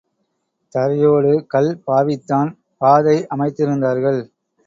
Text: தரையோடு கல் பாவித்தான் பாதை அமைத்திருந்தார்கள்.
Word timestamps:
தரையோடு 0.75 1.33
கல் 1.47 1.69
பாவித்தான் 1.87 2.49
பாதை 2.81 3.15
அமைத்திருந்தார்கள். 3.35 4.19